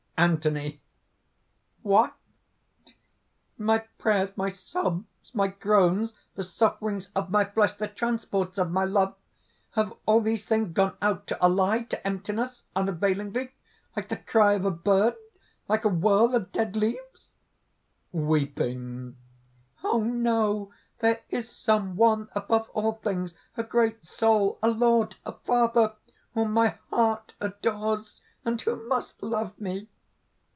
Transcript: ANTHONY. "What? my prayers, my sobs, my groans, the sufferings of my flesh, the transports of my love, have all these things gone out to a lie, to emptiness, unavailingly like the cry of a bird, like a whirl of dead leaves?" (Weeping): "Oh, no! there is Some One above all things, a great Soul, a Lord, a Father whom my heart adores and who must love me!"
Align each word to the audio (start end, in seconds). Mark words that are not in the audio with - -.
ANTHONY. 0.17 0.79
"What? 1.81 2.15
my 3.57 3.79
prayers, 3.97 4.37
my 4.37 4.49
sobs, 4.49 5.03
my 5.33 5.47
groans, 5.47 6.13
the 6.35 6.43
sufferings 6.43 7.09
of 7.15 7.31
my 7.31 7.43
flesh, 7.43 7.73
the 7.75 7.87
transports 7.87 8.59
of 8.59 8.69
my 8.69 8.83
love, 8.83 9.15
have 9.71 9.95
all 10.05 10.21
these 10.21 10.45
things 10.45 10.73
gone 10.73 10.95
out 11.01 11.25
to 11.25 11.43
a 11.43 11.49
lie, 11.49 11.81
to 11.85 12.05
emptiness, 12.07 12.65
unavailingly 12.75 13.55
like 13.95 14.09
the 14.09 14.15
cry 14.17 14.53
of 14.53 14.63
a 14.63 14.69
bird, 14.69 15.15
like 15.67 15.85
a 15.85 15.89
whirl 15.89 16.35
of 16.35 16.51
dead 16.51 16.75
leaves?" 16.75 17.29
(Weeping): 18.11 19.17
"Oh, 19.83 20.03
no! 20.03 20.71
there 20.99 21.23
is 21.31 21.49
Some 21.49 21.95
One 21.95 22.29
above 22.33 22.69
all 22.75 22.93
things, 22.93 23.33
a 23.57 23.63
great 23.63 24.05
Soul, 24.05 24.59
a 24.61 24.69
Lord, 24.69 25.15
a 25.25 25.31
Father 25.31 25.95
whom 26.35 26.51
my 26.53 26.77
heart 26.91 27.33
adores 27.41 28.21
and 28.45 28.61
who 28.61 28.87
must 28.87 29.23
love 29.23 29.59
me!" 29.59 29.87